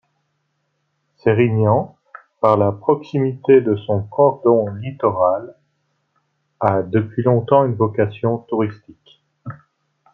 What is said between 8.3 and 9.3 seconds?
touristique.